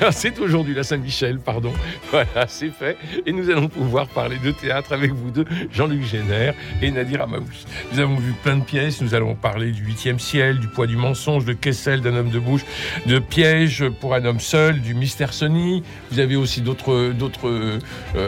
[0.10, 1.72] c'est aujourd'hui la Saint-Michel, pardon.
[2.10, 2.96] Voilà, c'est fait.
[3.26, 7.44] Et nous allons pouvoir parler de théâtre avec vous deux, Jean-Luc Génère et Nadir Amaous.
[7.92, 9.02] Nous avons vu plein de pièces.
[9.02, 12.38] Nous allons parler du huitième ciel, du poids du mensonge, de Kessel, d'un homme de
[12.38, 12.62] bouche,
[13.06, 15.82] de piège pour un homme seul, du mystère Sony.
[16.10, 17.78] Vous avez aussi d'autres d'autres euh,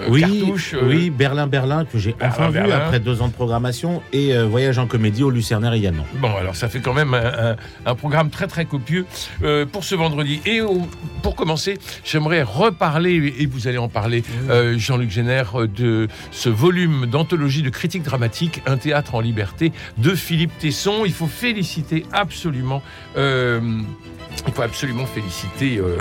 [0.09, 0.75] oui, cartouches.
[0.75, 2.77] euh, Oui, Berlin, Berlin, que j'ai enfin vu Berlin.
[2.77, 6.05] après deux ans de programmation, et euh, Voyage en comédie au Lucernaire Yannon.
[6.15, 9.07] Bon, alors ça fait quand même un, un- un programme très très copieux
[9.73, 10.41] pour ce vendredi.
[10.45, 10.83] Et au-
[11.23, 11.60] pour commencer,
[12.05, 17.63] j'aimerais reparler, et vous allez en parler, euh, Jean-Luc Génère, euh, de ce volume d'anthologie
[17.63, 21.05] de critique dramatique, Un théâtre en liberté, de Philippe Tesson.
[21.05, 22.83] Il faut féliciter absolument,
[23.17, 23.61] euh,
[24.47, 25.99] il faut absolument féliciter euh,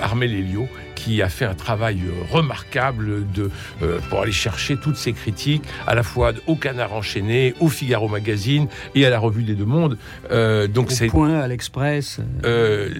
[0.00, 3.50] Armel Elio qui a fait un travail euh, remarquable de,
[3.82, 8.08] euh, pour aller chercher toutes ces critiques, à la fois au Canard enchaîné, au Figaro
[8.08, 9.96] Magazine et à la Revue des Deux Mondes.
[10.30, 12.18] Euh, donc Au c'est point, à l'Express.
[12.44, 12.90] euh,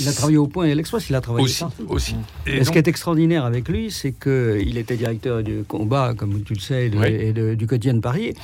[0.00, 1.86] Il a travaillé au point et à l'Express, il a travaillé aussi, partout.
[1.88, 2.14] aussi.
[2.46, 6.54] Et ce qui est extraordinaire avec lui, c'est qu'il était directeur du combat, comme tu
[6.54, 7.06] le sais, de- Oui.
[7.08, 8.34] et de- du quotidien de Paris.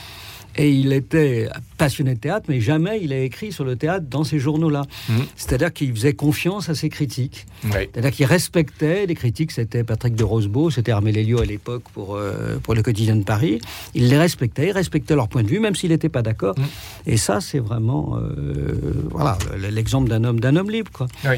[0.56, 4.24] Et il était passionné de théâtre, mais jamais il a écrit sur le théâtre dans
[4.24, 4.82] ces journaux-là.
[5.08, 5.26] Mhm.
[5.36, 7.46] C'est-à-dire qu'il faisait confiance à ses critiques.
[7.62, 9.52] C'est-à-dire qu'il respectait les critiques.
[9.52, 13.24] C'était Patrick de Rosebeau, c'était Armel Elio à l'époque pour, euh, pour le quotidien de
[13.24, 13.60] Paris.
[13.94, 16.58] Il les respectait, il respectait leur point de vue, même s'il n'était pas d'accord.
[16.58, 16.66] Mhm.
[17.06, 18.74] Et ça, c'est vraiment euh,
[19.10, 19.38] voilà,
[19.70, 20.90] l'exemple d'un homme, d'un homme libre.
[20.92, 21.06] Quoi.
[21.24, 21.36] Oui.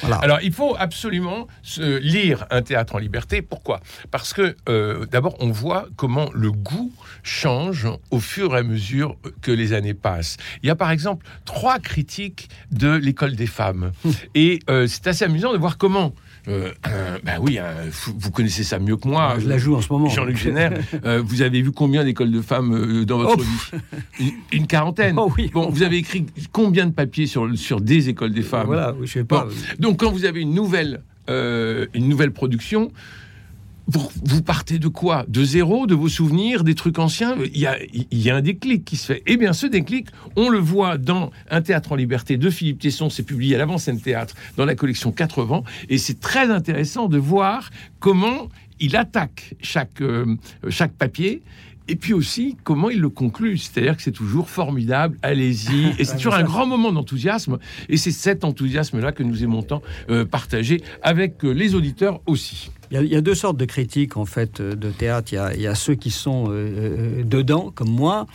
[0.00, 0.16] Voilà.
[0.16, 3.42] Alors, il faut absolument se lire Un théâtre en liberté.
[3.42, 3.80] Pourquoi?
[4.10, 9.16] Parce que, euh, d'abord, on voit comment le goût change au fur et à mesure
[9.42, 10.36] que les années passent.
[10.62, 13.92] Il y a, par exemple, trois critiques de l'école des femmes.
[14.34, 16.14] Et euh, c'est assez amusant de voir comment...
[16.48, 17.74] euh, un- ben oui, un-
[18.16, 19.36] vous connaissez ça mieux que moi.
[19.38, 20.08] Je la joue en ce moment.
[20.08, 20.72] Jean-Luc Génère,
[21.04, 23.42] euh, vous avez vu combien d'écoles de femmes euh, dans votre Oh,
[24.18, 25.16] vie une, une quarantaine.
[25.18, 25.50] Oh oui.
[25.52, 29.06] Bon, vous avez écrit combien de papiers sur, sur des écoles des femmes Voilà, je
[29.12, 29.44] sais pas.
[29.44, 29.50] Bon.
[29.78, 32.90] Donc, quand vous avez une nouvelle, euh, une nouvelle production,
[33.88, 35.24] vous, partez de quoi?
[35.28, 37.36] De zéro, de vos souvenirs, des trucs anciens?
[37.52, 37.78] Il y, a,
[38.12, 39.22] y a un déclic qui se fait.
[39.26, 43.08] Eh bien, ce déclic, on le voit dans Un théâtre en liberté de Philippe Tesson.
[43.08, 45.62] C'est publié à l'avant-scène théâtre dans la collection 80.
[45.88, 50.36] Et c'est très intéressant de voir comment il attaque chaque, euh,
[50.68, 51.42] chaque papier.
[51.88, 53.56] Et puis aussi, comment il le conclut.
[53.56, 55.94] C'est-à-dire que c'est toujours formidable, allez-y.
[55.98, 57.58] Et c'est toujours un grand moment d'enthousiasme.
[57.88, 62.70] Et c'est cet enthousiasme-là que nous aimons tant euh, partager avec euh, les auditeurs aussi.
[62.90, 65.32] Il y, a, deux sortes de critiques en fait euh, de théâtre.
[65.32, 68.26] Il y a, ceux qui sont dedans, comme moi,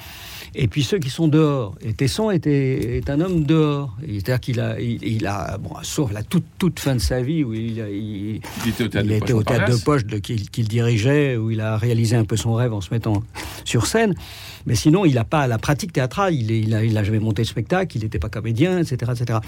[0.56, 1.76] et puis ceux qui sont dehors.
[1.82, 3.96] Et Tesson était, est un homme dehors.
[4.02, 7.44] C'est-à-dire qu'il a, il, il a, bon, sauf la toute, toute fin de sa vie
[7.44, 10.50] où il, a- il, Il était au théâtre de était au théâtre de poche qu'il
[10.50, 13.24] qu'il dirigeait, où il a réalisé un peu son rêve en se mettant
[13.66, 14.14] sur scène.
[14.66, 16.34] Mais sinon, il n'a pas la pratique théâtrale.
[16.34, 19.12] Il, est- il, a, il a jamais monté de spectacle, il n'était pas comédien, etc.,
[19.20, 19.40] etc.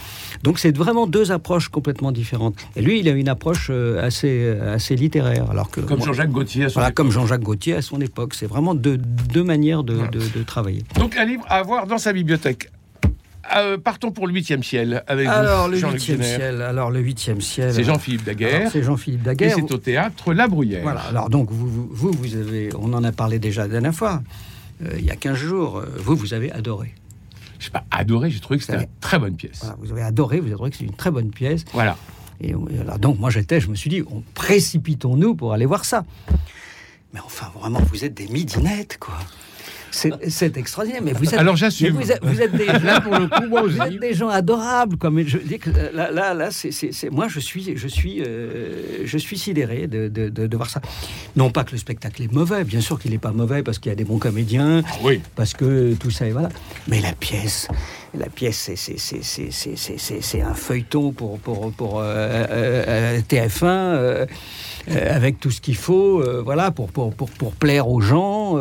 [0.43, 2.55] Donc, c'est vraiment deux approches complètement différentes.
[2.75, 5.49] Et lui, il a une approche euh, assez, assez littéraire.
[5.51, 6.95] Alors que, Comme Jean-Jacques Gaultier à son voilà, époque.
[6.97, 8.33] comme Jean-Jacques Gaultier à son époque.
[8.33, 10.09] C'est vraiment deux, deux manières de, Voilà.
[10.11, 10.83] de- de travailler.
[10.99, 12.69] Donc, un livre à avoir dans sa bibliothèque.
[13.55, 16.63] Euh, partons pour le huitième ciel avec Alors, vous, le huitième ciel.
[16.63, 17.71] Alors, le huitième ciel.
[17.71, 18.71] C'est Jean-Philippe Daguerre.
[18.71, 19.55] C'est Jean-Philippe Et Daguerre.
[19.55, 20.81] c'est au théâtre La Bruyère.
[20.81, 24.23] Voilà, alors donc vous, vous avez, on en a parlé déjà la dernière fois,
[24.83, 26.93] euh, il y a 15 jours, euh, vous, vous avez adoré.
[27.59, 29.59] Je sais pas, adoré, j'ai trouvé que c'était une très bonne pièce.
[29.61, 31.63] Voilà, vous avez adoré, vous avez trouvé que c'est une très bonne pièce.
[31.73, 31.97] Voilà.
[32.41, 36.05] Et, alors, donc moi j'étais, je me suis dit, on précipitons-nous pour aller voir ça.
[37.13, 39.17] Mais enfin, vraiment, vous êtes des midinettes, quoi.
[40.28, 41.95] C'est extraordinaire, mais vous êtes, Alors, j'assume.
[41.95, 43.95] vous êtes, vous êtes des Là, pour le coup, moi Vous aussi.
[43.95, 45.09] êtes des gens adorables, quoi.
[45.11, 46.69] Mais je dis que là, là, là, c'est,
[47.11, 50.81] moi, je suis, je suis, euh, je suis sidéré de, de, de- de voir ça.
[51.35, 53.89] Non pas que le spectacle est mauvais, bien sûr qu'il n'est pas mauvais parce qu'il
[53.89, 55.22] y a des bons comédiens, Oui.
[55.35, 56.50] parce que tout ça, et voilà.
[56.88, 57.67] Mais la pièce,
[58.17, 64.25] la pièce, c'est, un feuilleton pour, pour, pour euh, euh, euh, TF1, euh,
[64.91, 68.59] euh, avec tout ce qu'il faut, voilà, pour, pour, pour, pour plaire aux gens.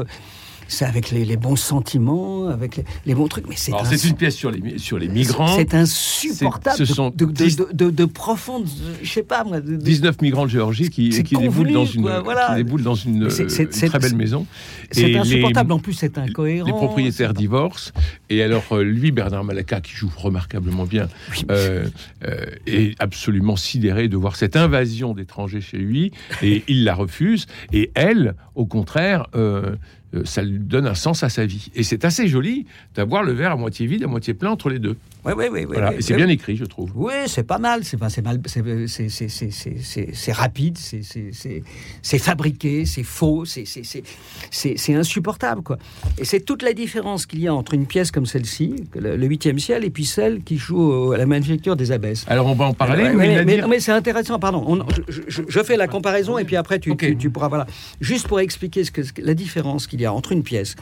[0.68, 3.48] C'est avec les, les bons sentiments, avec les, les bons trucs.
[3.48, 5.56] Mais c'est un- une pièce sur les, mi- sur les migrants.
[5.56, 6.76] c'est insupportable.
[6.76, 8.66] Ce sont de, de, dix- de, de- de profondes,
[9.02, 9.60] je sais pas moi.
[9.60, 12.48] de- de- 19 migrants de Géorgie qui, qui, déboulent, dans une, quoi, voilà.
[12.50, 14.46] qui déboulent dans une, C'est- c'est- une c'est- très belle maison.
[14.90, 15.68] C'est insupportable.
[15.70, 16.66] les- En plus, c'est incohérent.
[16.66, 17.92] Les propriétaires divorcent.
[18.30, 21.44] Et alors, euh, lui, Bernard Malaka, qui joue remarquablement bien, Oui.
[21.50, 21.86] euh,
[22.26, 26.12] euh, est absolument sidéré de voir cette invasion d'étrangers chez lui.
[26.42, 27.46] Et il la refuse.
[27.72, 29.76] Et elle, au contraire, euh,
[30.24, 31.68] ça lui donne un sens à sa vie.
[31.74, 34.78] Et c'est assez joli d'avoir le verre à moitié vide, à moitié plein entre les
[34.78, 34.96] deux.
[35.24, 35.64] Oui, oui, oui.
[35.64, 35.90] Voilà.
[35.90, 36.90] oui, Et c'est oui, bien écrit, je trouve.
[36.94, 37.82] Oui, c'est pas mal.
[37.84, 38.40] C'est mal.
[38.46, 40.78] C'est, rapide.
[40.78, 42.84] C'est, fabriqué.
[42.86, 43.44] C'est faux.
[43.44, 45.78] C'est, insupportable, quoi.
[46.18, 49.58] Et c'est toute la différence qu'il y a entre une pièce comme celle-ci, le huitième
[49.58, 52.24] ciel, et puis celle qui joue à la manufacture des abbesses.
[52.28, 54.62] Alors, on va en parler, Ouais, mais, mais, mais- Nadir- mais c'est intéressant, pardon.
[54.66, 57.48] On- je, je- je fais la comparaison et puis après tu, tu- tu pourras.
[57.48, 57.66] Voilà.
[58.00, 60.76] Juste pour expliquer ce que, ce que- la différence qu'il y a entre une pièce,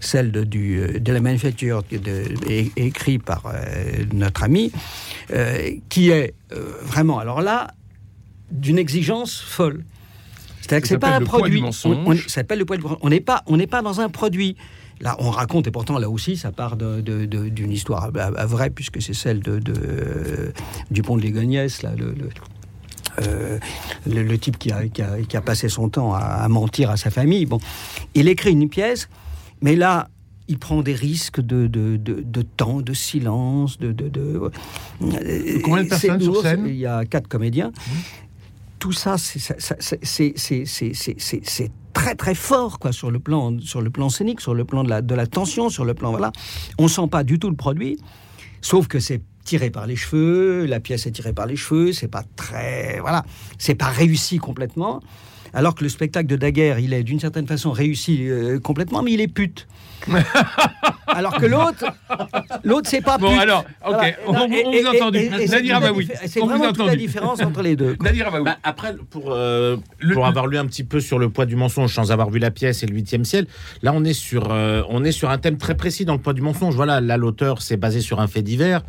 [0.00, 4.72] celle de, du, de la manufacture de, é- écrit par euh, notre ami,
[5.32, 7.68] euh, qui est euh, vraiment, alors là,
[8.50, 9.84] d'une exigence folle.
[10.60, 11.60] C'est-à-dire que c'est pas un produit.
[12.06, 14.56] On- s'appelle le poids du On n'est pas, on n'est pas dans un produit.
[15.00, 18.70] Là, on raconte, et pourtant là aussi, ça part d'une histoire à- à- à vraie,
[18.70, 20.52] puisque c'est celle de, de, euh,
[20.92, 22.28] du pont de Ligonnès, là, le, le,
[23.20, 23.58] euh,
[24.06, 26.90] le- le type qui a, qui, a, qui a passé son temps à, à mentir
[26.90, 27.46] à sa famille.
[27.46, 27.58] Bon,
[28.14, 29.08] il écrit une pièce,
[29.60, 30.08] mais là,
[30.48, 33.94] il prend des risques de, de, de, de temps, de silence, de...
[34.16, 34.50] euh,
[35.62, 37.72] Combien de personnes sur scène Il y a quatre comédiens.
[38.78, 39.54] Tout ça, c'est
[41.92, 44.88] très très fort quoi sur le plan sur le plan scénique, sur le plan de
[44.88, 46.32] la, de la tension, sur le plan voilà.
[46.78, 47.98] On sent pas du tout le produit,
[48.60, 52.08] sauf que c'est tiré par les cheveux, la pièce est tirée par les cheveux, c'est
[52.08, 53.24] pas très voilà,
[53.58, 55.00] c'est pas réussi complètement.
[55.54, 59.12] Alors que le spectacle de Daguerre, il est d'une certaine façon réussi euh, complètement, mais
[59.12, 59.66] il est pute.
[61.08, 61.84] alors que l'autre,
[62.64, 63.38] l'autre c'est pas Bon, pute.
[63.40, 64.14] alors, ok, Voilà.
[64.26, 65.28] on- on Et- vous a entendu.
[65.28, 67.96] Nadir Abaoui, C'est on vous a vraiment toute la différence entre les deux.
[68.00, 68.44] Nadir Abaoui.
[68.44, 71.56] Bah, après, pour, euh, Le- pour avoir lu un petit peu sur le poids du
[71.56, 73.46] mensonge sans avoir vu la pièce et le huitième ciel,
[73.82, 76.32] là on est sur euh, on est sur un thème très précis dans le poids
[76.32, 76.74] du mensonge.
[76.74, 78.82] Voilà, là l'auteur s'est basé sur un fait divers.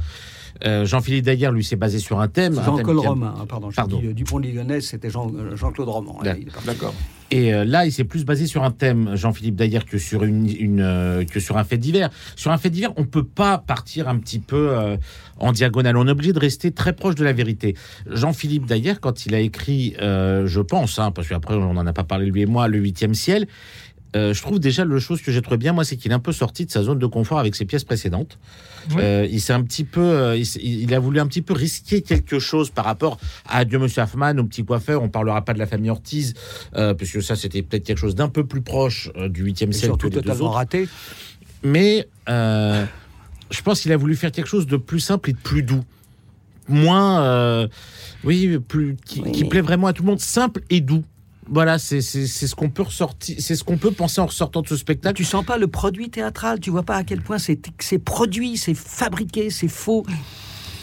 [0.65, 2.61] Euh, Jean-Philippe Daguerre, lui, s'est basé sur un thème.
[2.63, 3.69] Jean-Claude Romain, hein, pardon.
[3.75, 3.99] Pardon.
[3.99, 6.13] dit, euh, Dupont de Ligonnès, c'était Jean, euh, Jean-Claude Romain.
[6.23, 6.41] D'accord.
[6.41, 6.67] Il est parti.
[6.67, 6.93] D'accord.
[7.31, 11.25] Et là, il s'est plus basé sur un thème, Jean-Philippe Daguerre, que sur une, une,
[11.31, 12.11] que sur un fait divers.
[12.35, 14.97] Sur un fait divers, on peut pas partir un petit peu euh,
[15.39, 15.97] en diagonale.
[15.97, 17.75] On est obligé de rester très proche de la vérité.
[18.05, 21.93] Jean-Philippe Daguerre, quand il a écrit, euh, je pense, hein, parce qu'après on n'en a
[21.93, 23.47] pas parlé lui et moi, le huitième ciel.
[24.15, 26.19] Euh, je trouve déjà le chose que j'ai trouvé bien, moi, c'est qu'il est un
[26.19, 28.37] peu sorti de sa zone de confort avec ses pièces précédentes.
[28.91, 28.97] Oui.
[28.99, 32.37] Euh, il s'est un petit peu, euh, il, a voulu un petit peu risquer quelque
[32.39, 33.17] chose par rapport
[33.47, 35.01] à Adieu Monsieur Hoffman, au petit coiffeur.
[35.01, 36.33] On parlera pas de la famille Ortiz,
[36.75, 39.55] euh, puisque ça c'était peut-être quelque chose d'un peu plus proche euh, du 8e Et
[39.55, 40.55] siècle que surtout les deux totalement autres.
[40.55, 40.87] raté.
[41.63, 42.85] Mais euh,
[43.51, 45.83] je pense qu'il a voulu faire quelque chose de plus simple et de plus doux,
[46.67, 47.67] moins, euh,
[48.23, 51.03] oui, plus qui, Oui, qui mais- plaît vraiment à tout le monde, simple et doux.
[51.49, 54.61] Voilà, c'est c'est- c'est ce qu'on peut ressortir, c'est ce qu'on peut penser en ressortant
[54.61, 55.15] de ce spectacle.
[55.15, 58.57] Tu sens pas le produit théâtral, tu vois pas à quel point c'est c'est produit,
[58.57, 60.05] c'est fabriqué, c'est faux.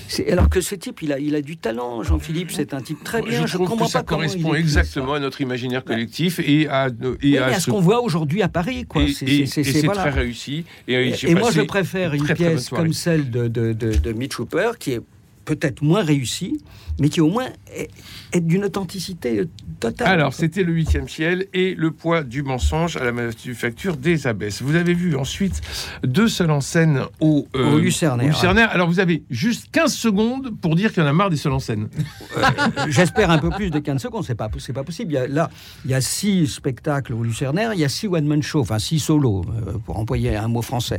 [0.09, 2.03] C'est- Alors que ce type, il a, il a du talent.
[2.03, 3.43] Jean-Philippe, c'est un type très bien.
[3.43, 5.17] je Je, trouve comprends que ça pas comment il correspond exactement ça.
[5.17, 6.91] à notre imaginaire collectif et à, et
[7.23, 9.03] Oui, à ce qu'on voit aujourd'hui à Paris, quoi.
[9.05, 10.01] et- C'est- voilà.
[10.01, 10.65] très réussi.
[10.89, 14.37] Et, et moi, je préfère une très, pièce comme celle de, de, de, de Mitch
[14.41, 15.01] Hooper, qui est
[15.45, 16.61] peut-être moins réussie,
[17.01, 17.91] mais qui au moins est,
[18.33, 19.45] est d'une authenticité
[19.81, 20.07] totale.
[20.07, 24.63] Alors, c'était le huitième ciel et le poids du mensonge à la manufacture des abbesses.
[24.63, 25.61] Vous avez vu ensuite
[26.05, 28.71] deux seuls en scène au, euh, Au Lucernaire, au Lucernaire.
[28.71, 31.53] Alors, vous avez juste 15 secondes pour dire qu'il y en a marre des seuls
[31.53, 31.89] en scène.
[32.37, 32.43] Euh,
[32.89, 35.13] J'espère un peu plus de 15 secondes, c'est pas, pas possible.
[35.13, 35.51] Il y a, là,
[35.85, 38.99] il y a six spectacles au Lucernaire, il y a six one-man shows, enfin six
[38.99, 40.99] solos, euh, pour employer un mot français.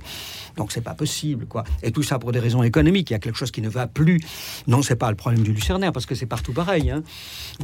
[0.57, 1.63] Donc c'est pas possible, quoi.
[1.83, 3.09] Et tout ça pour des raisons économiques.
[3.09, 4.19] Il y a quelque chose qui ne va plus.
[4.68, 6.89] Non, c'est pas le problème du Lucernaire, parce que c'est partout pareil.
[6.89, 7.03] Hein.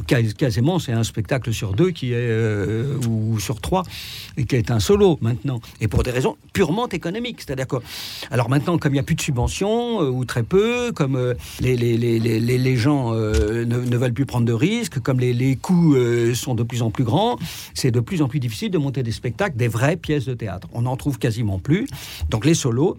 [0.06, 3.82] Quas- Quasiment, c'est un spectacle sur deux qui est, euh, ou sur trois,
[4.36, 5.60] et qui est un solo maintenant.
[5.80, 7.40] Et pour des raisons purement économiques.
[7.40, 7.76] C'est-à-dire que,
[8.30, 11.34] alors maintenant, comme il n'y a plus de subventions, euh, ou très peu, comme euh,
[11.60, 15.56] les, les, les, les, gens euh, ne, ne veulent plus prendre de risques, comme les,
[15.56, 15.96] coûts
[16.34, 17.38] sont de plus en plus grands,
[17.74, 20.68] c'est de plus en plus difficile de monter des spectacles, des vraies pièces de théâtre.
[20.72, 21.86] On n'en trouve quasiment plus.
[22.30, 22.96] Donc les solos,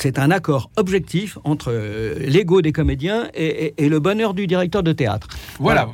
[0.00, 4.46] c'est un accord objectif entre euh, l'ego des comédiens et, et- et le bonheur du
[4.46, 5.26] directeur de théâtre.
[5.58, 5.88] Voilà,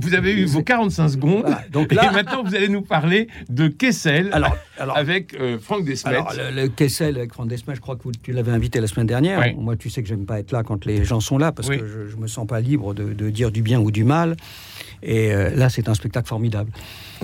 [0.00, 1.40] vous avez eu vos 45 secondes.
[1.42, 5.58] Voilà, donc là- et maintenant, vous allez nous parler de Kessel Alors, alors, avec euh,
[5.58, 6.10] Franck Desmet.
[6.12, 8.86] Alors, le, le Kessel avec Franck Desmet, je crois que vous- tu l'avais invité la
[8.86, 9.40] semaine dernière.
[9.40, 9.54] Oui.
[9.58, 11.78] Moi, tu sais que j'aime pas être là quand les gens sont là parce Oui.
[11.78, 14.36] que je, je me sens pas libre de, de dire du bien ou du mal.
[15.02, 16.70] Et euh, là, c'est un spectacle formidable.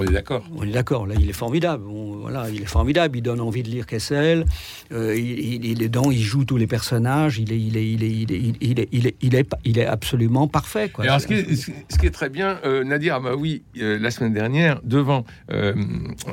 [0.00, 0.45] On est d'accord.
[0.57, 1.07] On est d'accord.
[1.07, 1.85] Là, il est formidable.
[1.88, 3.19] On, voilà, il est formidable.
[3.19, 4.45] Il donne envie de lire Kessel.
[4.92, 7.38] Euh, il, il, est dans, il joue tous les personnages.
[7.38, 9.78] Il est, il est, il est, il est, il est, il est, il est, il
[9.78, 10.88] est absolument parfait.
[10.88, 11.04] Quoi.
[11.04, 14.33] Alors, ce qui, est, ce qui, est, très bien, euh, Nadir Amaoui, euh, la semaine
[14.33, 15.75] dernière, devant, euh,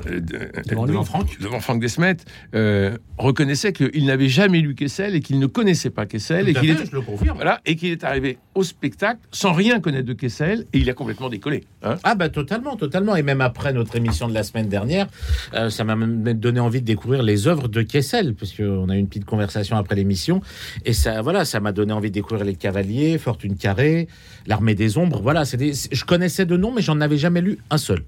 [0.07, 0.19] euh,
[0.65, 2.17] devant, devant Franck, devant Franck Desmet,
[2.55, 6.53] euh, reconnaissait qu'il n'avait jamais lu Kessel et qu'il ne connaissait pas Kessel Tout et
[6.53, 10.79] qu'il est, voilà, et qu'il est arrivé au spectacle sans rien connaître de Kessel et
[10.79, 11.63] il a complètement décollé.
[11.83, 15.07] Hein ah bah totalement, totalement, et même après après notre émission de la semaine dernière,
[15.55, 18.95] euh, ça m'a même donné envie de découvrir les œuvres de Kessel, parce qu'on a
[18.95, 20.41] eu une petite conversation après l'émission.
[20.85, 24.09] Et ça, voilà, ça m'a donné envie de découvrir Les Cavaliers, Fortune Carrée,
[24.45, 25.21] L'Armée des Ombres.
[25.23, 28.03] Voilà, c'est je connaissais de nom, mais j'en avais jamais lu un seul.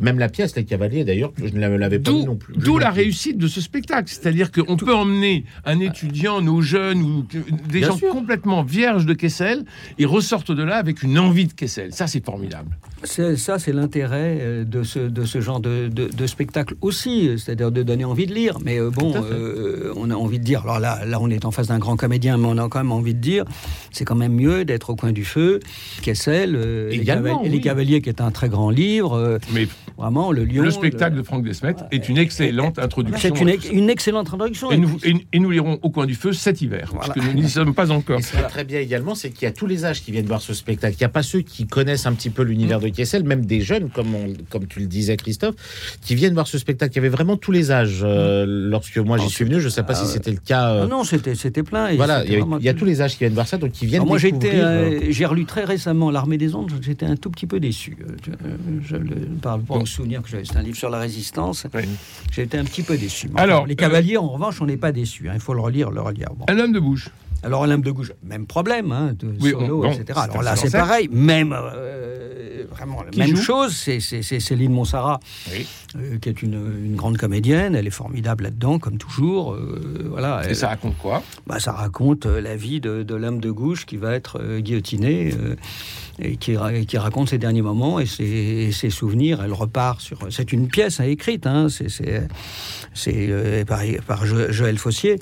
[0.00, 2.54] Même la pièce, Les Cavaliers, d'ailleurs, je ne l'avais pas lu non plus.
[2.56, 4.08] D'où la réussite de ce spectacle.
[4.08, 7.24] C'est-à-dire qu'on peut emmener un étudiant, nos jeunes, ou
[7.68, 8.08] des Bien gens sûr.
[8.10, 9.64] complètement vierges de Kessel,
[9.98, 11.92] ils ressortent de là avec une envie de Kessel.
[11.92, 12.76] Ça, c'est formidable.
[13.04, 17.30] C'est- Ça, c'est l'intérêt euh, de ce, de ce genre de, de- de spectacle aussi,
[17.38, 18.58] c'est-à-dire de donner envie de lire.
[18.64, 21.50] Mais euh, bon, euh, on a envie de dire, alors là, là, on est en
[21.50, 23.44] face d'un grand comédien, mais on a quand même envie de dire,
[23.90, 25.60] c'est quand même mieux d'être au coin du feu,
[26.02, 27.60] Kessel, euh, les.
[27.60, 29.66] Cavaliers, qui est un très grand livre, euh, Mais
[29.96, 30.62] vraiment, le lion.
[30.62, 33.34] le spectacle de Franck Desmet est une excellente introduction.
[33.34, 34.70] C'est une, excellente introduction.
[34.72, 37.12] Et nous, et- et nous lirons au coin du feu cet hiver, Voilà.
[37.14, 38.18] parce que nous n'y sommes pas encore.
[38.18, 40.12] Et ce qui est très bien également, c'est qu'il y a tous les âges qui
[40.12, 40.94] viennent voir ce spectacle.
[40.96, 43.60] Il n'y a pas ceux qui connaissent un petit peu l'univers de Kessel, même des
[43.60, 45.54] jeunes, comme, on- comme tu le disais, Christophe,
[46.00, 46.92] qui viennent voir ce spectacle.
[46.94, 48.00] Il y avait vraiment tous les âges.
[48.02, 50.70] euh, lorsque moi j'y suis venu, je ne sais pas si c'était le cas.
[50.70, 51.88] euh, Ah non, c'était c'était plein.
[51.88, 53.86] et voilà, il y, vraiment a tous les âges qui viennent voir ça, donc qui
[53.86, 56.72] viennent Alors moi, j'étais, euh, euh, j'ai relu très récemment L'Armée des Ondes.
[56.80, 57.96] J'étais un tout petit peu déçu.
[58.26, 58.32] Je,
[58.88, 60.44] je le par rapport au souvenir que j'avais.
[60.44, 61.66] C'est un livre sur la résistance.
[62.30, 63.28] J'ai été un petit peu déçu.
[63.36, 65.28] Alors, les euh, Cavaliers, en revanche, on n'est pas déçu.
[65.28, 65.32] hein.
[65.34, 66.28] Il faut le relire, le relire.
[66.36, 66.44] Bon.
[66.48, 67.08] Un homme de bouche.
[67.42, 70.18] Alors, Olympe de Gouges, même problème, hein, de Oui, solo, etc.
[70.22, 71.08] Alors là, c'est pareil.
[71.10, 73.74] Même, euh, vraiment, la même chose.
[73.74, 74.00] C'est-
[74.40, 75.18] Céline Monsara,
[75.52, 75.66] Oui.
[75.96, 77.74] euh, qui est une, une grande comédienne.
[77.74, 79.54] Elle est formidable là-dedans, comme toujours.
[79.54, 80.42] Euh, voilà.
[80.44, 81.22] Et Elle- ça raconte quoi?
[81.46, 85.34] Bah, ça raconte la vie de, de l'homme de gauche qui va être guillotiné
[86.20, 89.42] et qui, ra- qui raconte ses derniers moments et ses, et ses souvenirs.
[89.44, 90.18] Elle repart sur.
[90.30, 92.28] C'est une pièce hein, écrite, hein, c'est
[93.66, 95.18] par, par Jo- Joël Fossier.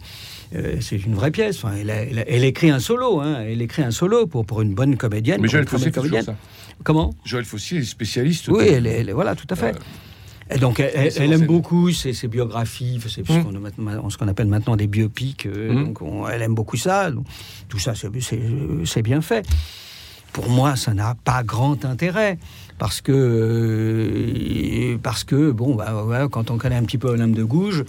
[0.54, 1.62] Euh, c'est une vraie pièce.
[1.64, 3.21] Enfin, elle, a- elle a- elle écrit un solo.
[3.21, 5.40] Hein, elle écrit un solo pour, pour une bonne comédienne.
[5.40, 6.37] Mais Joël Fossier bonne fait toujours comédienne.
[6.37, 6.75] ça.
[6.83, 7.14] Comment?
[7.25, 8.49] Joël Fossier est spécialiste.
[8.49, 9.75] Oui, elle, est- elle voilà, tout à fait.
[9.76, 13.25] Euh, Et donc, elle, aime beaucoup ses, ses biographies, c'est
[14.11, 15.47] ce qu'on appelle maintenant des biopics.
[15.47, 15.85] euh, Mm.
[15.85, 17.11] Donc, on- elle aime beaucoup ça.
[17.12, 17.25] Donc,
[17.69, 18.09] tout ça, c'est-
[19.02, 19.47] bien fait.
[20.33, 22.38] Pour moi, ça n'a pas grand intérêt.
[22.78, 27.45] Parce que, euh, parce que bon, bah, quand on connaît un petit peu Olympe de
[27.45, 27.85] Gouges,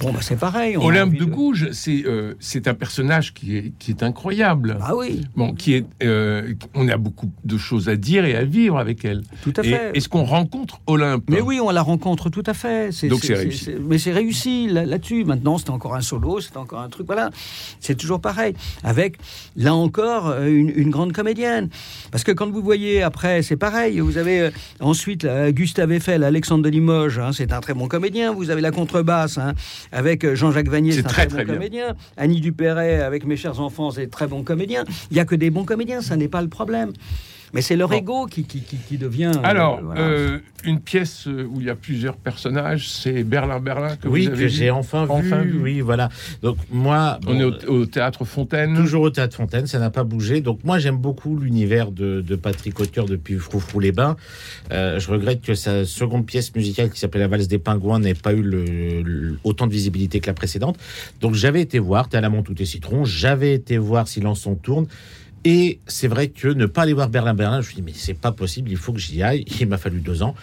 [0.00, 0.76] bon, bah, c'est pareil.
[0.76, 2.34] Olympe de Gouges, c'est euh,
[2.66, 4.78] un personnage qui est, qui est incroyable.
[4.80, 8.44] Ah oui, Bon, qui est, euh, on a beaucoup de choses à dire et à
[8.44, 9.22] vivre avec elle.
[9.42, 9.90] tout à fait.
[9.94, 12.90] est-ce qu'on rencontre Olympe Mais oui, on la rencontre tout à fait.
[13.08, 13.70] Donc c'est réussi.
[13.80, 15.24] mais c'est réussi là- là-dessus.
[15.24, 17.06] Maintenant, c'est encore un solo, c'est encore un truc.
[17.06, 17.30] Voilà,
[17.80, 18.54] c'est toujours pareil.
[18.84, 19.16] Avec
[19.56, 21.68] là encore euh, une, une grande comédienne.
[22.10, 24.00] Parce que quand vous voyez après, c'est pareil.
[24.00, 24.50] Vous avez euh,
[24.80, 28.32] ensuite Gustave Eiffel, Alexandre de Limoges, hein, c'est un très bon comédien.
[28.32, 29.54] Vous avez la contrebasse hein,
[29.92, 31.54] avec euh, Jean-Jacques Vanier, C'est un très, très, très bon bien.
[31.54, 31.94] comédien.
[32.16, 34.84] Annie Dupéret avec Mes chers enfants, c'est très bon comédien.
[35.10, 36.92] Il n'y a que des bons comédiens, ça n'est pas le problème.
[37.54, 37.96] Mais c'est leur Bon.
[37.96, 39.32] ego qui, qui, qui, qui devient.
[39.34, 40.00] euh, Alors, voilà.
[40.00, 44.32] euh, une pièce où il y a plusieurs personnages, c'est Berlin Berlin que oui, vous
[44.32, 45.58] avez que j'ai enfin, Enfin vu, vu.
[45.62, 46.08] Oui, voilà.
[46.42, 48.74] Donc moi, On bon, est au, au théâtre Fontaine.
[48.74, 50.40] Toujours au Théâtre Fontaine, ça n'a pas bougé.
[50.40, 54.16] Donc moi j'aime beaucoup l'univers de, de Patrick Auteur depuis Froufrou les Bains.
[54.72, 58.14] Euh, je regrette que sa seconde pièce musicale qui s'appelle La valse des pingouins n'ait
[58.14, 58.64] pas eu le,
[59.02, 60.78] le- autant de visibilité que la précédente.
[61.20, 64.56] Donc j'avais été voir T'es à la tout est citron, j'avais été voir Silence on
[64.56, 64.86] tourne.
[65.48, 67.92] Et c'est vrai que ne pas aller voir Berlin Berlin, je me suis dit mais
[67.94, 69.44] c'est pas possible, il faut que j'y aille.
[69.60, 70.34] Il m'a fallu deux ans.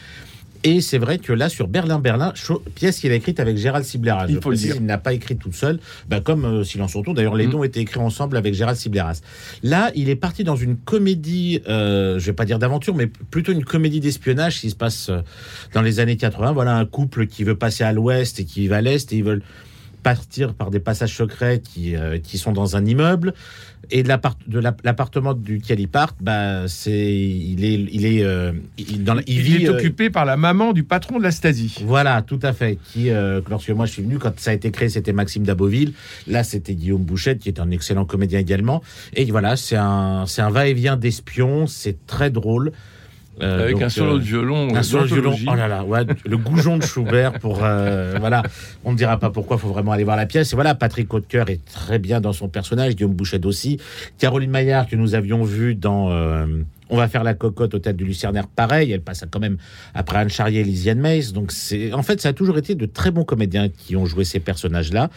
[0.65, 3.83] Et c'est vrai que là, sur Berlin Berlin, cho- pièce qu'il a écrite avec Gérald
[3.83, 4.27] Sibleras.
[4.29, 4.77] Il faut le dire.
[4.77, 7.17] Il n'a pas écrit tout seul, bah, comme euh, Silence on tourne.
[7.17, 7.51] D'ailleurs, les Mm.
[7.51, 9.19] deux ont été écrits ensemble avec Gérald Sibleras.
[9.61, 13.51] Là, il est parti dans une comédie, euh, je vais pas dire d'aventure, mais plutôt
[13.51, 15.19] une comédie d'espionnage qui se passe euh,
[15.73, 16.53] dans les années 80.
[16.53, 19.23] Voilà un couple qui veut passer à l'ouest et qui va à l'est et ils
[19.25, 19.43] veulent
[20.03, 23.33] partir par des passages secrets qui, euh, qui sont dans un immeuble.
[23.91, 28.23] Et de l'appart- de l'app- l'appartement duquel ils partent, bah, c'est, il est, il est,
[28.23, 31.17] euh, il, dans la- il Il, vit, est euh, occupé par la maman du patron
[31.17, 31.81] de la Stasi.
[31.83, 32.77] voilà, tout à fait.
[32.91, 33.09] Qui,
[33.49, 35.91] lorsque moi je suis venu, quand ça a été créé, c'était Maxime Daboville.
[36.27, 38.81] Là, c'était Guillaume Bouchette, qui est un excellent comédien également.
[39.15, 41.67] Et voilà, c'est un, c'est un va-et-vient d'espion.
[41.67, 42.71] C'est très drôle.
[43.41, 44.75] Euh, avec donc, un solo euh, de violon.
[44.75, 45.35] un solo de violon.
[45.47, 48.43] Oh là là, ouais, le goujon de Schubert pour euh, voilà.
[48.85, 49.57] On ne dira pas pourquoi.
[49.57, 50.53] Faut vraiment aller voir la pièce.
[50.53, 52.95] Et voilà, Patrick Hautecoeur est très bien dans son personnage.
[52.95, 53.79] Guillaume Bouchette aussi.
[54.19, 56.45] Caroline Maillard que nous avions vu dans euh,
[56.93, 58.47] On va faire la cocotte au théâtre du Lucernaire.
[58.47, 59.57] Pareil, elle passe quand même
[59.95, 61.33] après Anne Charrier et Lisiane Mace.
[61.33, 64.25] Donc c'est en fait ça a toujours été de très bons comédiens qui ont joué
[64.25, 65.09] ces personnages-là.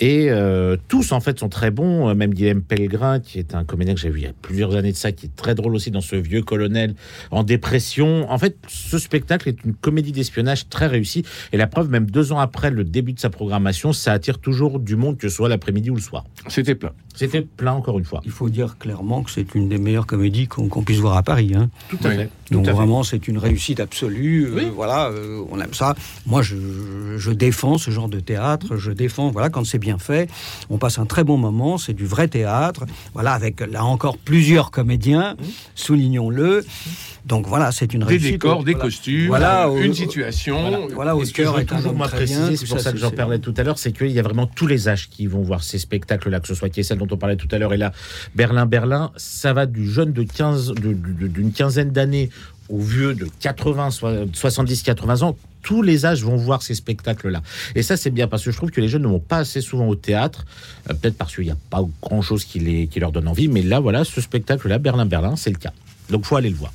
[0.00, 2.10] Et euh, tous en fait sont très bons.
[2.10, 4.76] Euh, Même Guillaume Pellegrin qui est un comédien que j'ai vu il y a plusieurs
[4.76, 6.94] années de ça, qui est très drôle aussi dans ce vieux colonel
[7.30, 8.30] en dépression.
[8.30, 11.24] En fait, ce spectacle est une comédie d'espionnage très réussie.
[11.52, 14.78] Et la preuve, même deux ans après le début de sa programmation, ça attire toujours
[14.78, 16.26] du monde, que ce soit l'après-midi ou le soir.
[16.48, 16.92] C'était plein.
[17.14, 18.20] C'était plein encore une fois.
[18.24, 21.52] Il faut dire clairement que c'est une des meilleures comédies qu'on puisse voir à Paris.
[21.56, 21.70] hein.
[21.88, 22.16] Tout à Oui.
[22.16, 22.30] fait.
[22.50, 24.46] Donc à vraiment, c'est une réussite absolue.
[24.46, 24.62] Euh, Oui.
[24.74, 25.94] voilà, euh, on aime ça.
[26.26, 26.56] Moi, je,
[27.16, 28.76] je défends ce genre de théâtre.
[28.76, 30.28] Je défends, voilà, quand c'est bien fait,
[30.70, 31.78] on passe un très bon moment.
[31.78, 32.84] C'est du vrai théâtre.
[33.14, 35.36] Voilà, avec là encore plusieurs comédiens.
[35.74, 36.64] Soulignons-le.
[37.26, 38.32] Donc voilà, c'est une Des réussite.
[38.32, 38.84] décors, des Voilà.
[38.84, 40.60] costumes, Voilà, au- une au- situation.
[40.60, 42.56] Voilà, voilà, au cœur est toujours moi très préciser, bien.
[42.56, 44.66] c'est pour ça que j'en parlais tout à l'heure, c'est qu'il y a vraiment tous
[44.66, 47.48] les âges qui vont voir ces spectacles-là, que ce soit Kessel dont on parlait tout
[47.52, 47.92] à l'heure et là,
[48.34, 52.30] Berlin, Berlin, ça va du jeune de 15, de- de- d'une quinzaine d'années
[52.68, 53.90] au vieux de 80,
[54.32, 55.36] 70, 80 ans.
[55.62, 57.42] Tous les âges vont voir ces spectacles-là.
[57.74, 59.60] Et ça, c'est bien parce que je trouve que les jeunes ne vont pas assez
[59.62, 60.44] souvent au théâtre,
[60.90, 63.48] euh, peut-être parce qu'il n'y a pas grand-chose qui, les, qui leur donne envie.
[63.48, 65.72] Mais là, voilà, ce spectacle-là, Berlin, Berlin, c'est le cas.
[66.10, 66.72] Donc, faut aller le voir.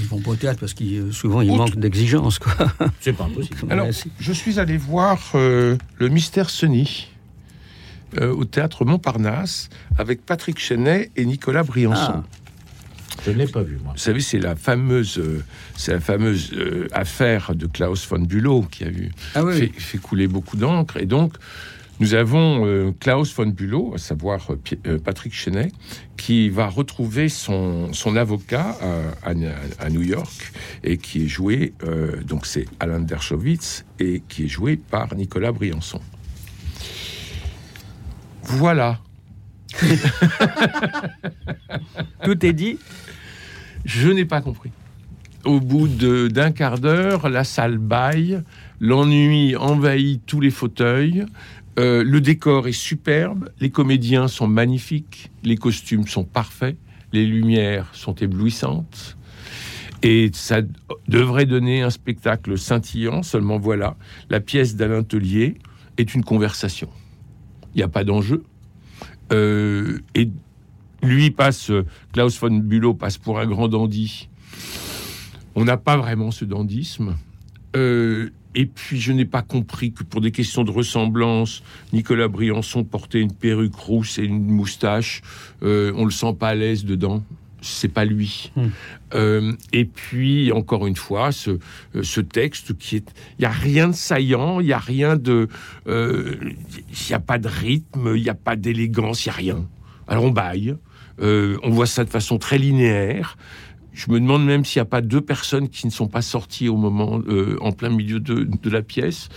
[0.00, 2.52] Ils vont pas au théâtre parce qu'il souvent il Outre- manque d'exigence, quoi.
[3.00, 3.56] C'est pas impossible.
[3.70, 3.86] Alors,
[4.20, 7.08] je suis allé voir euh, le Mystère Sony
[8.20, 12.12] euh, au théâtre Montparnasse avec Patrick Chenet et Nicolas Briançon.
[12.16, 12.24] Ah.
[13.26, 13.92] Je ne l'ai pas vu, moi.
[13.94, 15.42] Vous savez, c'est la fameuse, euh,
[15.76, 19.72] c'est la fameuse euh, affaire de Klaus von Bülow qui a eu Ah oui, fait,
[19.80, 20.98] fait couler beaucoup d'encre.
[20.98, 21.34] Et donc,
[21.98, 24.46] nous avons euh, Klaus von Bülow, à savoir
[24.86, 25.72] euh, Patrick Chenet,
[26.16, 28.76] qui va retrouver son, son avocat
[29.24, 29.34] à, à-
[29.84, 30.52] à New York
[30.84, 31.74] et qui est joué,
[32.24, 36.00] donc c'est Alain Dershowitz, et qui est joué par Nicolas Briançon.
[38.48, 38.98] Voilà.
[42.24, 42.78] Tout est dit.
[43.84, 44.70] Je n'ai pas compris.
[45.44, 48.42] Au bout d'un quart d'heure, la salle baille,
[48.80, 51.26] l'ennui envahit tous les fauteuils,
[51.78, 56.76] euh, le décor est superbe, les comédiens sont magnifiques, les costumes sont parfaits,
[57.12, 59.16] les lumières sont éblouissantes.
[60.02, 60.60] Et ça
[61.06, 63.96] devrait donner un spectacle scintillant, seulement voilà,
[64.30, 65.58] la pièce d'Alain Tellier
[65.98, 66.88] est une conversation.
[67.78, 68.42] Il n'y a pas d'enjeu.
[69.32, 70.28] Euh, et
[71.00, 71.70] lui passe,
[72.12, 74.28] Klaus von Bülow passe pour un grand dandy.
[75.54, 77.14] On n'a pas vraiment ce dandysme.
[77.76, 82.82] Euh, et puis, je n'ai pas compris que pour des questions de ressemblance, Nicolas Briançon
[82.82, 85.22] portait une perruque rousse et une moustache.
[85.62, 87.22] Euh, on le sent pas à l'aise dedans.
[87.60, 88.52] C'est pas lui.
[88.56, 88.68] Hmm.
[89.14, 93.14] Euh, et puis, encore une fois, ce, euh, ce texte qui est.
[93.38, 95.48] Il n'y a rien de saillant, il n'y a rien de.
[95.88, 99.36] euh, Il n'y a pas de rythme, il n'y a pas d'élégance, il n'y a
[99.36, 99.68] rien.
[100.06, 100.76] Alors on baille,
[101.20, 103.36] euh, on voit ça de façon très linéaire.
[103.92, 106.68] Je me demande même s'il n'y a pas deux personnes qui ne sont pas sorties
[106.68, 107.20] au moment,
[107.60, 109.28] en plein milieu de, de la pièce.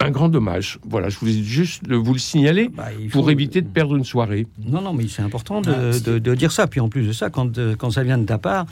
[0.00, 0.78] Un grand dommage.
[0.86, 4.46] Voilà, je voulais juste vous le signaler Bah, pour faut- éviter de perdre une soirée.
[4.66, 6.66] Non, non, mais c'est important de, Ah, c'est- de- de dire ça.
[6.66, 8.66] Puis en plus de ça, quand, euh, quand ça vient de ta part,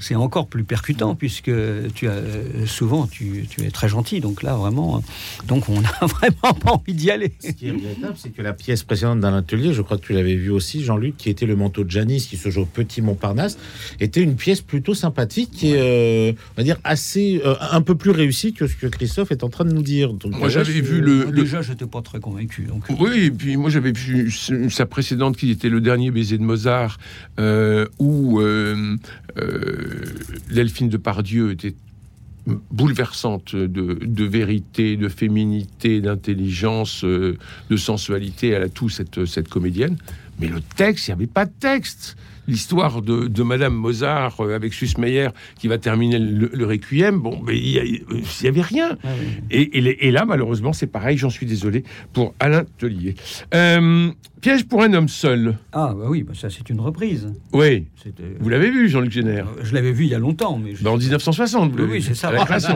[0.00, 1.50] c'est encore plus percutant puisque
[1.94, 4.20] tu as euh, souvent tu, tu es très gentil.
[4.20, 5.00] Donc là, vraiment, euh,
[5.46, 7.32] donc on n'a vraiment pas envie d'y aller.
[7.40, 10.12] Ce qui est regrettable, c'est que la pièce précédente d'un atelier, je crois que tu
[10.12, 13.00] l'avais vu aussi, Jean-Luc, qui était le manteau de Janice, qui se joue au Petit
[13.00, 13.58] Montparnasse,
[14.00, 18.10] était une pièce plutôt sympathique et, euh, on va dire, assez, euh, un peu plus
[18.10, 20.12] réussie que ce que Christophe est en train de nous dire.
[20.12, 22.62] Donc, Moi, j'avais vu le, Moi, le- Déjà, j'étais pas très convaincu.
[22.64, 26.42] Donc, Oui, et puis moi j'avais vu sa précédente qui était le dernier baiser de
[26.42, 26.98] Mozart,
[27.38, 28.96] euh, où euh,
[29.38, 30.04] euh,
[30.52, 31.74] Delphine de Pardieu était
[32.70, 33.66] bouleversante de,
[34.02, 37.38] de vérité, de féminité, d'intelligence, euh,
[37.70, 38.48] de sensualité.
[38.48, 39.96] Elle a tout cette, cette comédienne.
[40.40, 42.16] Mais le texte, il n'y avait pas de texte.
[42.46, 45.28] L'histoire de, de Madame Mozart euh, avec Sussmeyer
[45.58, 48.02] qui va terminer le, le requiem, bon, mais il
[48.42, 48.96] n'y avait rien.
[49.02, 49.26] Ah oui.
[49.50, 53.14] Et, et les- et là, malheureusement, c'est pareil, j'en suis désolé pour Alain Tellier.
[53.54, 55.56] Euh, piège pour un homme seul.
[55.72, 57.32] Ah, bah oui, bah ça, c'est une reprise.
[57.52, 57.86] Oui,
[58.40, 60.84] vous l'avez vu, Jean-Luc Génère Euh, Je l'avais vu il y a longtemps, mais, je-
[60.84, 62.28] Ben, En 1960, vous Oui, c'est ça.
[62.28, 62.74] à la création.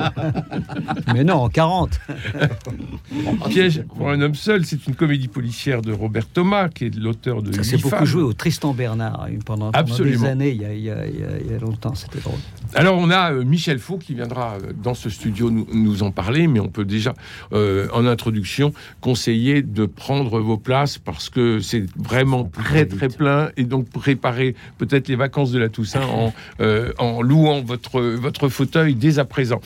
[1.14, 2.00] mais non, en 40.
[3.48, 7.42] Piège pour un homme seul, c'est une comédie policière de Robert Thomas, qui est l'auteur
[7.42, 10.22] de Ça s'est beaucoup joué au Tristan Bernard pendant, pendant Absolument.
[10.22, 12.38] des années, il y a, il y a- il y longtemps, c'était drôle.
[12.74, 16.10] Alors, on a euh, Michel Faux qui viendra euh, dans ce studio nous, nous en
[16.10, 17.14] parler, mais on peut déjà,
[17.52, 23.50] euh, en introduction, conseiller de prendre vos places parce que c'est vraiment très, très plein
[23.56, 28.48] et donc préparer peut-être les vacances de la Toussaint en, euh, en louant votre, votre
[28.48, 29.60] fauteuil dès à présent.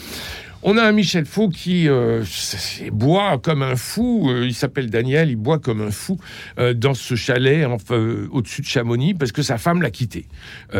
[0.64, 2.22] On a un Michel Faux qui euh,
[2.92, 4.28] boit comme un fou.
[4.30, 5.28] euh, il s'appelle Daniel.
[5.28, 6.18] Il boit comme un fou
[6.60, 7.96] euh, dans ce chalet enfin,
[8.30, 10.26] au-dessus de Chamonix parce que sa femme l'a quitté.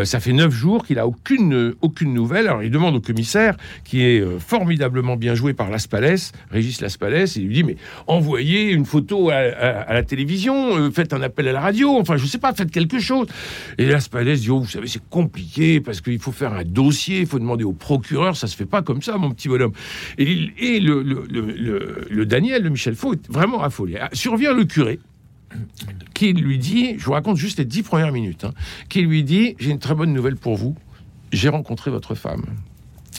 [0.05, 2.47] Ça fait neuf jours qu'il a aucune aucune nouvelle.
[2.47, 7.47] Alors il demande au commissaire, qui est formidablement bien joué par Laspalès, Régis Laspalès, il
[7.47, 11.99] lui dit mais envoyez une photo à, la télévision, faites un appel à la radio,
[11.99, 13.27] enfin je sais pas, faites quelque chose.
[13.79, 17.27] Et Laspalès dit oh vous savez c'est compliqué parce qu'il faut faire un dossier, il
[17.27, 19.72] faut demander au procureur, ça se fait pas comme ça mon petit bonhomme.
[20.19, 23.99] Et, le, Daniel, le Michel Faux, est vraiment affolé.
[24.01, 24.99] Ah, Survient le curé,
[26.15, 28.53] qui lui dit, je vous raconte juste les dix premières minutes, hein,
[28.89, 30.77] qui lui dit, j'ai une très bonne nouvelle pour vous,
[31.33, 32.45] j'ai rencontré votre femme.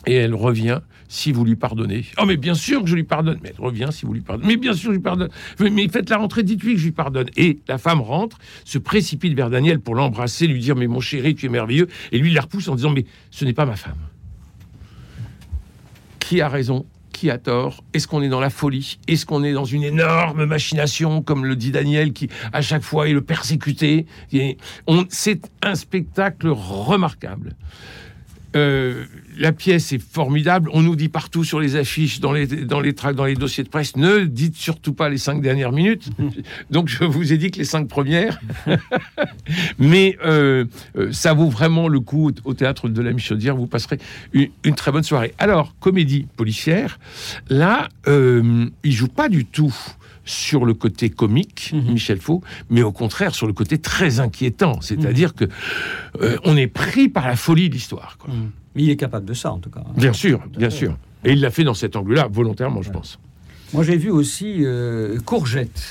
[0.05, 2.05] Et elle revient si vous lui pardonnez.
[2.17, 3.39] Oh, mais bien sûr que je lui pardonne.
[3.43, 4.47] Mais elle revient si vous lui pardonnez.
[4.47, 5.29] Mais bien sûr, je lui pardonne.
[5.59, 7.27] Mais faites la rentrée, dites-lui que je lui pardonne.
[7.37, 11.35] Et la femme rentre, se précipite vers Daniel pour l'embrasser, lui dire Mais mon chéri,
[11.35, 11.87] tu es merveilleux.
[12.11, 13.97] Et lui, il la repousse en disant Mais ce n'est pas ma femme.
[16.23, 16.85] Qui a raison?
[17.11, 17.83] Qui a tort?
[17.93, 18.97] Est-ce qu'on est dans la folie?
[19.09, 23.09] Est-ce qu'on est dans une énorme machination, comme le dit Daniel, qui à chaque fois
[23.09, 24.05] est le persécuté?
[25.09, 27.57] C'est un spectacle remarquable.
[28.55, 29.05] Euh,
[29.37, 30.69] la pièce est formidable.
[30.73, 33.63] On nous dit partout sur les affiches, dans les, dans les tracts, dans les dossiers
[33.63, 36.09] de presse, ne dites surtout pas les cinq dernières minutes.
[36.71, 38.39] Donc je vous ai dit que les cinq premières.
[39.79, 40.65] Mais euh,
[40.97, 43.55] euh, ça vaut vraiment le coup au théâtre de la Michaudière.
[43.55, 43.97] Vous passerez
[44.33, 45.33] une, très bonne soirée.
[45.37, 46.99] Alors, comédie policière,
[47.49, 49.73] là, euh, il joue pas du tout
[50.25, 51.93] sur le côté comique, mhm.
[51.93, 54.79] Michel Faux, mais au contraire sur le côté très inquiétant.
[54.81, 55.47] C'est-à-dire mhm.
[55.47, 55.53] que
[56.21, 58.17] euh, on est pris par la folie de l'histoire.
[58.27, 58.51] Mhm.
[58.75, 59.83] Mais il est capable de ça, en tout cas.
[59.95, 60.97] Bien sûr, bien sûr.
[61.23, 63.19] Et il l'a fait dans cet angle-là, volontairement, je pense.
[63.73, 65.81] Moi, j'ai vu aussi euh, Courgette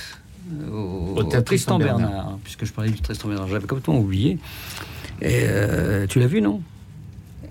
[0.52, 3.48] euh, au, Tristan, Bernard, puisque je parlais du Tristan Bernard.
[3.48, 4.38] J'avais complètement oublié.
[5.20, 5.46] Et
[6.08, 6.60] tu l'as vu, non?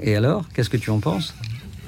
[0.01, 1.33] Et alors, qu'est-ce que tu en penses?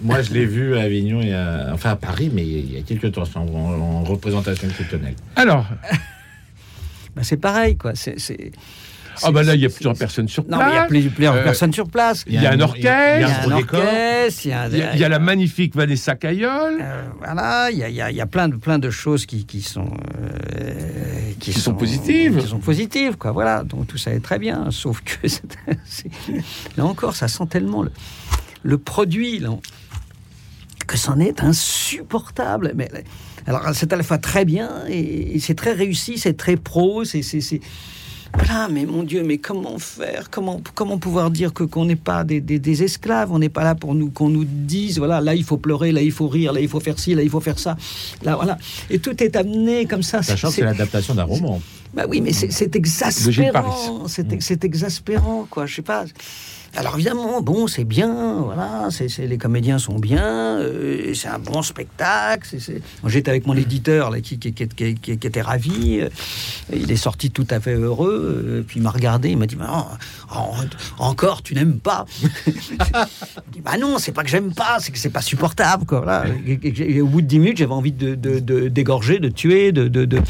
[0.01, 1.33] Moi, je l'ai vu à Avignon, et
[1.71, 5.15] enfin à Paris, mais il y a quelques temps, en, en représentation exceptionnelle.
[5.35, 5.65] Alors
[7.15, 7.93] bah, C'est pareil, quoi.
[7.95, 8.51] C'est.
[9.21, 10.59] Ah bah là, il y a plusieurs personnes sur place.
[10.59, 12.23] Non, il y a plusieurs euh, personnes sur place.
[12.27, 12.87] Il y a un orchestre.
[12.87, 14.41] Il y a un orchestre.
[14.93, 16.79] Il y a la magnifique Vanessa Caillol.
[16.81, 19.61] Euh, voilà, il y, a, il y a, plein de plein de choses qui, qui
[19.61, 19.91] sont
[20.59, 20.73] euh,
[21.39, 22.39] qui, sont, positives.
[22.39, 23.31] Qui sont positives, quoi.
[23.31, 24.71] Voilà, donc tout ça est très bien.
[24.71, 25.27] Sauf que
[26.77, 27.91] là encore, ça sent tellement le,
[28.63, 29.39] le produit.
[29.39, 29.49] Là
[30.85, 32.73] que c'en est insupportable.
[32.75, 32.89] Mais
[33.47, 37.21] alors c'est à la fois très bien et, c'est très réussi, c'est très pro, c'est
[38.35, 40.29] voilà, mais mon Dieu, mais comment faire?
[40.31, 43.31] Comment comment pouvoir dire que qu'on n'est pas des, des, esclaves?
[43.31, 46.01] On n'est pas là pour nous qu'on nous dise voilà, là il faut pleurer, là
[46.01, 47.77] il faut rire, là il faut faire ci, là il faut faire ça.
[48.23, 48.57] Là voilà,
[48.89, 50.23] et tout est amené comme ça.
[50.23, 51.61] Sachant que c'est l'adaptation d'un roman.
[51.93, 54.07] Bah oui, mais c'est exaspérant.
[54.07, 55.65] C'est exaspérant, quoi.
[55.65, 56.05] Je sais pas.
[56.75, 61.61] Alors évidemment, bon, c'est bien, voilà, c'est, les comédiens sont bien, euh, c'est un bon
[61.61, 62.57] spectacle.
[63.05, 65.99] J'étais avec mon éditeur là, qui, qui, était ravi.
[66.01, 66.09] Euh,
[66.75, 68.43] il est sorti tout à fait heureux.
[68.47, 70.35] Euh, puis il m'a regardé, il m'a dit oh,
[70.97, 72.05] encore, tu n'aimes pas
[73.51, 75.85] dit, Bah non, c'est pas que j'aime pas, c'est que c'est pas supportable.
[75.85, 78.15] Quoi, Et, au bout de 10 minutes, j'avais envie de,
[78.69, 79.87] dégorger, de tuer, de.
[79.87, 80.21] de,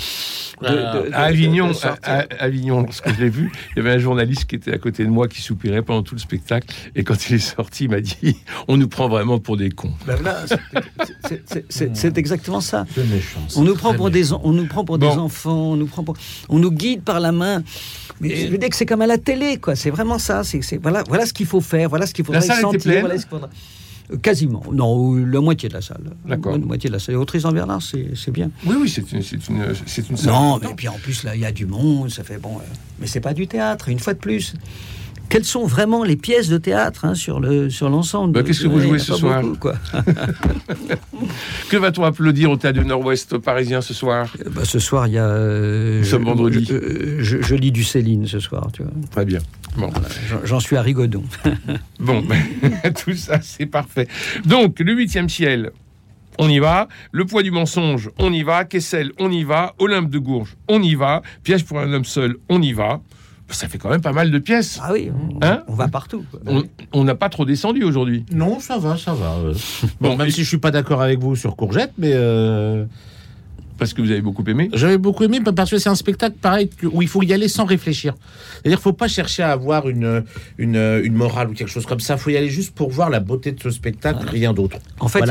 [1.14, 1.72] à Avignon,
[2.04, 5.04] à, Avignon, lorsque je l'ai vu, il y avait un journaliste qui était à côté
[5.06, 8.02] de moi qui soupirait pendant tout le spectacle et quand il est sorti, il m'a
[8.02, 8.38] dit
[8.68, 9.94] On nous prend vraiment pour des cons.
[10.06, 10.18] Ben
[11.70, 12.86] c'est exactement ça.
[13.56, 16.16] On nous prend pour des, on nous prend pour des enfants, on nous, prend pour,
[16.50, 17.64] on nous guide par la main.
[18.20, 19.76] Mais je veux dire que c'est comme à la télé, quoi.
[19.76, 20.44] C'est vraiment ça.
[20.44, 23.02] C'est voilà, voilà ce qu'il faut faire, voilà ce qu'il faudrait sentir.
[23.02, 23.26] Voilà ce
[24.22, 24.64] Quasiment.
[24.72, 26.04] Non, la moitié de la salle.
[26.26, 26.54] D'accord.
[26.54, 27.16] La moitié de la salle.
[27.16, 28.52] Autrice en Bernard, c'est bien.
[28.66, 29.64] Oui, oui, c'est une, une,
[30.10, 30.32] une, salle.
[30.32, 32.58] Non, mais puis en plus, là, il y a du monde, ça fait bon.
[32.58, 32.62] Euh,
[33.00, 34.56] mais c'est pas du théâtre, une fois de plus
[35.30, 38.34] quelles sont vraiment les pièces de théâtre hein, sur le sur l'ensemble.
[38.34, 39.42] Bah, qu'est-ce que vous jouez ce soir
[41.70, 44.34] Que va-t-on applaudir au théâtre du Nord-Ouest parisien ce soir?
[44.40, 45.26] Euh, bah, Ce soir, il y a.
[45.26, 46.68] Euh, Nous vendredi.
[46.72, 48.92] Euh, je, lis du Céline ce soir, tu vois.
[49.12, 49.40] Très bien.
[49.78, 49.92] Bon.
[50.44, 51.24] J'en suis à Rigaudon.
[52.00, 52.24] bon,
[53.04, 54.08] tout ça, c'est parfait.
[54.46, 55.72] Donc, le huitième ciel,
[56.38, 56.88] on y va.
[57.12, 58.66] Le poids du mensonge, on y va.
[58.66, 59.74] Kessel, on y va.
[59.80, 61.22] Olympe de Gourges, on y va.
[61.44, 63.02] Piège pour un homme seul, on y va
[63.56, 64.80] ça fait quand même pas mal de pièces.
[64.82, 66.24] Ah oui, on, hein va partout.
[66.94, 68.26] On n'a pas trop descendu aujourd'hui.
[68.32, 69.36] Non, ça va, ça va.
[70.02, 72.86] bon, même si je suis pas d'accord avec vous sur Courgette, mais euh,
[73.78, 76.70] parce que vous avez beaucoup aimé J'avais beaucoup aimé parce que c'est un spectacle pareil
[76.84, 78.14] où il faut y aller sans réfléchir.
[78.54, 80.24] C'est-à-dire qu'il faut pas chercher à avoir une,
[80.58, 82.16] une, une, morale ou quelque chose comme ça.
[82.16, 84.78] Il faut y aller juste pour voir la beauté de ce spectacle, rien d'autre.
[85.00, 85.22] En fait,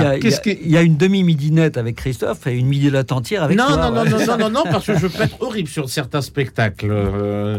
[0.44, 3.76] il y, a une demi-midinette avec Christophe et une midinette entière avec non, toi.
[3.76, 6.90] Non, non, non, non, non, non, parce que je peux être horrible sur certains spectacles.
[6.90, 7.58] Euh,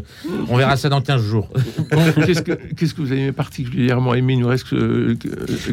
[0.50, 1.50] on verra ça dans 15 jours.
[2.26, 5.16] qu'est-ce, que, qu'est-ce que vous avez particulièrement aimé Il nous reste que,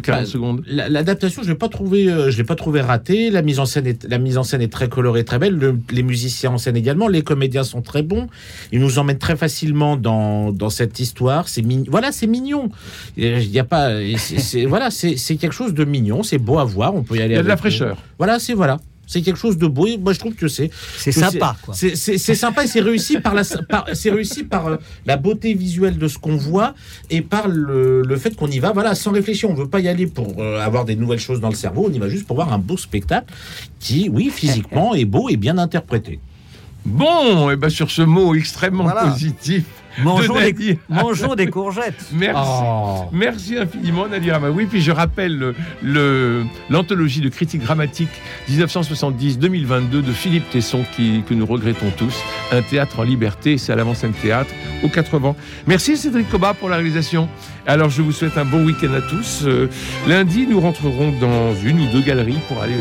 [0.00, 0.62] 40 bah, secondes.
[0.66, 3.30] L'adaptation, je ne l'ai pas trouvé, euh, je l'ai pas trouvé ratée.
[3.30, 5.78] La mise en scène est, la mise en scène est très colorée, très belle.
[5.90, 7.08] les musiciens en scène également.
[7.08, 8.28] Les comédiens sont très bons.
[8.70, 11.48] Ils nous emmènent très facilement dans, dans cette histoire.
[11.48, 12.70] C'est voilà, c'est mignon.
[13.16, 16.22] Il y a pas, c'est, voilà, c'est, quelque chose de mignon.
[16.22, 16.94] C'est beau à voir.
[16.94, 17.32] On peut y aller.
[17.32, 17.96] Il y a de la fraîcheur.
[18.18, 18.76] Voilà, c'est voilà.
[19.12, 19.88] C'est quelque chose de beau.
[19.98, 21.56] moi, je trouve que c'est c'est sympa.
[21.72, 21.96] C'est
[22.36, 26.16] sympa et c'est réussi par la c'est réussi par euh, la beauté visuelle de ce
[26.16, 26.74] qu'on voit
[27.10, 29.50] et par le, le fait qu'on y va voilà sans réfléchir.
[29.50, 31.86] On veut pas y aller pour euh, avoir des nouvelles choses dans le cerveau.
[31.90, 33.34] On y va juste pour voir un beau spectacle
[33.80, 36.20] qui, oui, physiquement est beau et bien interprété.
[36.84, 39.06] Bon, et ben sur ce mot extrêmement Voilà.
[39.08, 39.64] positif,
[39.98, 42.04] Mangeons, de des, mangeons des courgettes.
[42.12, 42.40] merci.
[42.64, 43.04] Oh.
[43.12, 44.66] Merci infiniment Nadir Amaoui.
[44.66, 48.08] Puis je rappelle le- le- l'anthologie de critique grammatique
[48.48, 52.14] 1970-2022 de Philippe Tesson qui, que nous regrettons tous.
[52.52, 54.50] Un théâtre en liberté, c'est à l'avant-scène théâtre
[54.82, 55.34] aux 80.
[55.66, 57.28] Merci Cédric Cobat pour la réalisation.
[57.66, 59.42] Alors je vous souhaite un bon week-end à tous.
[59.44, 59.68] Euh,
[60.08, 62.74] lundi, nous rentrerons dans une ou deux galeries pour aller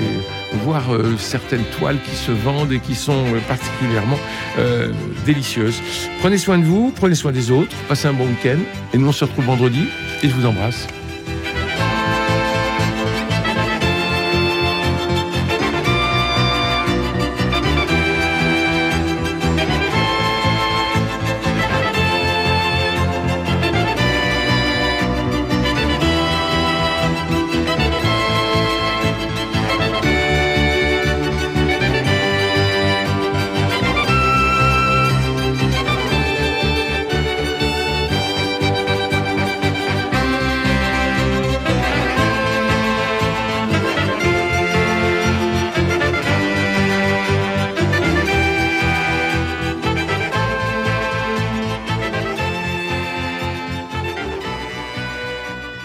[0.64, 4.18] voir euh, certaines toiles qui se vendent et qui sont euh, particulièrement
[4.58, 4.92] euh,
[5.26, 5.80] délicieuses.
[6.22, 8.60] Prenez soin de vous, prenez soin des autres, passez un bon week-end
[8.94, 9.86] et nous on se retrouve vendredi
[10.22, 10.86] et je vous embrasse.